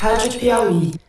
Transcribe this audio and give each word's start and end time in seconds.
Rádio 0.00 0.38
Piauí. 0.38 1.05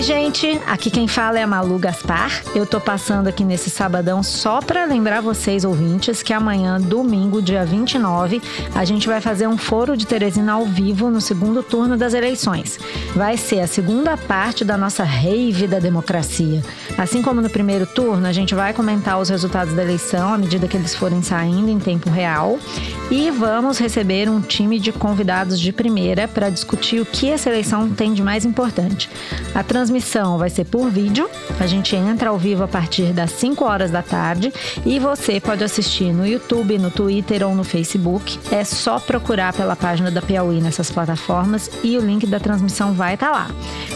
Oi, 0.00 0.04
gente. 0.04 0.58
Aqui 0.66 0.88
quem 0.88 1.06
fala 1.06 1.38
é 1.38 1.42
a 1.42 1.46
Malu 1.46 1.78
Gaspar. 1.78 2.42
Eu 2.54 2.64
tô 2.64 2.80
passando 2.80 3.26
aqui 3.26 3.44
nesse 3.44 3.68
sabadão 3.68 4.22
só 4.22 4.62
para 4.62 4.86
lembrar 4.86 5.20
vocês, 5.20 5.62
ouvintes, 5.62 6.22
que 6.22 6.32
amanhã, 6.32 6.80
domingo, 6.80 7.42
dia 7.42 7.66
29, 7.66 8.40
a 8.74 8.82
gente 8.86 9.06
vai 9.06 9.20
fazer 9.20 9.46
um 9.46 9.58
foro 9.58 9.98
de 9.98 10.06
Teresina 10.06 10.54
ao 10.54 10.64
vivo 10.64 11.10
no 11.10 11.20
segundo 11.20 11.62
turno 11.62 11.98
das 11.98 12.14
eleições. 12.14 12.78
Vai 13.14 13.36
ser 13.36 13.60
a 13.60 13.66
segunda 13.66 14.16
parte 14.16 14.64
da 14.64 14.74
nossa 14.78 15.04
rave 15.04 15.66
da 15.66 15.78
democracia. 15.78 16.62
Assim 16.96 17.20
como 17.20 17.42
no 17.42 17.50
primeiro 17.50 17.84
turno, 17.84 18.26
a 18.26 18.32
gente 18.32 18.54
vai 18.54 18.72
comentar 18.72 19.20
os 19.20 19.28
resultados 19.28 19.74
da 19.74 19.82
eleição 19.82 20.32
à 20.32 20.38
medida 20.38 20.66
que 20.66 20.78
eles 20.78 20.94
forem 20.94 21.20
saindo 21.20 21.68
em 21.68 21.78
tempo 21.78 22.08
real 22.08 22.58
e 23.10 23.30
vamos 23.30 23.78
receber 23.78 24.30
um 24.30 24.40
time 24.40 24.78
de 24.78 24.92
convidados 24.92 25.60
de 25.60 25.72
primeira 25.72 26.26
para 26.26 26.48
discutir 26.48 27.00
o 27.00 27.04
que 27.04 27.28
essa 27.28 27.50
eleição 27.50 27.90
tem 27.90 28.14
de 28.14 28.22
mais 28.22 28.46
importante. 28.46 29.10
A 29.54 29.62
transmissão 29.90 30.38
vai 30.38 30.48
ser 30.48 30.64
por 30.66 30.88
vídeo. 30.88 31.28
A 31.58 31.66
gente 31.66 31.96
entra 31.96 32.30
ao 32.30 32.38
vivo 32.38 32.62
a 32.62 32.68
partir 32.68 33.12
das 33.12 33.32
5 33.32 33.64
horas 33.64 33.90
da 33.90 34.02
tarde 34.02 34.52
e 34.86 35.00
você 35.00 35.40
pode 35.40 35.64
assistir 35.64 36.12
no 36.12 36.24
YouTube, 36.24 36.78
no 36.78 36.92
Twitter 36.92 37.44
ou 37.44 37.56
no 37.56 37.64
Facebook. 37.64 38.38
É 38.52 38.62
só 38.62 39.00
procurar 39.00 39.52
pela 39.52 39.74
página 39.74 40.08
da 40.08 40.22
Piauí 40.22 40.60
nessas 40.60 40.92
plataformas 40.92 41.68
e 41.82 41.98
o 41.98 42.00
link 42.00 42.24
da 42.24 42.38
transmissão 42.38 42.92
vai 42.92 43.14
estar 43.14 43.32
lá. 43.32 43.50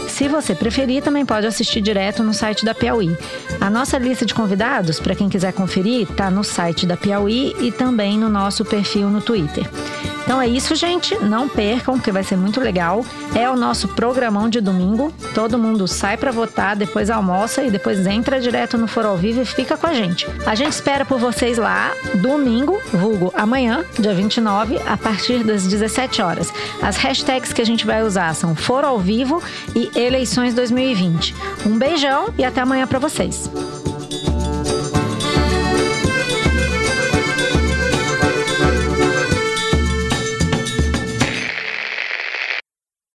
Se 0.09 0.27
você 0.27 0.53
preferir, 0.53 1.01
também 1.01 1.25
pode 1.25 1.47
assistir 1.47 1.79
direto 1.79 2.23
no 2.23 2.33
site 2.33 2.65
da 2.65 2.75
Piauí. 2.75 3.15
A 3.61 3.69
nossa 3.69 3.97
lista 3.97 4.25
de 4.25 4.33
convidados, 4.33 4.99
para 4.99 5.15
quem 5.15 5.29
quiser 5.29 5.53
conferir, 5.53 6.09
está 6.09 6.29
no 6.29 6.43
site 6.43 6.85
da 6.85 6.97
Piauí 6.97 7.55
e 7.59 7.71
também 7.71 8.17
no 8.17 8.29
nosso 8.29 8.65
perfil 8.65 9.09
no 9.09 9.21
Twitter. 9.21 9.69
Então 10.25 10.41
é 10.41 10.47
isso, 10.47 10.73
gente. 10.73 11.15
Não 11.19 11.47
percam, 11.47 11.99
que 11.99 12.11
vai 12.11 12.23
ser 12.23 12.35
muito 12.35 12.59
legal. 12.59 13.05
É 13.35 13.47
o 13.47 13.55
nosso 13.55 13.87
programão 13.89 14.49
de 14.49 14.59
domingo. 14.59 15.13
Todo 15.35 15.57
mundo 15.57 15.87
sai 15.87 16.17
para 16.17 16.31
votar, 16.31 16.75
depois 16.75 17.11
almoça 17.11 17.63
e 17.63 17.69
depois 17.69 18.05
entra 18.07 18.41
direto 18.41 18.75
no 18.75 18.87
Foro 18.87 19.09
ao 19.09 19.17
Vivo 19.17 19.41
e 19.41 19.45
fica 19.45 19.77
com 19.77 19.85
a 19.85 19.93
gente. 19.93 20.27
A 20.43 20.55
gente 20.55 20.73
espera 20.73 21.05
por 21.05 21.19
vocês 21.19 21.59
lá, 21.59 21.91
domingo, 22.15 22.81
vulgo 22.91 23.31
amanhã, 23.35 23.85
dia 23.99 24.15
29, 24.15 24.79
a 24.87 24.97
partir 24.97 25.43
das 25.43 25.67
17 25.67 26.23
horas. 26.23 26.51
As 26.81 26.97
hashtags 26.97 27.53
que 27.53 27.61
a 27.61 27.65
gente 27.65 27.85
vai 27.85 28.01
usar 28.01 28.33
são 28.33 28.55
Foro 28.55 28.87
ao 28.87 28.97
Vivo 28.97 29.43
e 29.75 29.91
Eleições 29.95 30.55
2020. 30.55 31.35
Um 31.67 31.77
beijão 31.77 32.33
e 32.35 32.43
até 32.43 32.61
amanhã 32.61 32.87
para 32.87 32.97
vocês. 32.97 33.47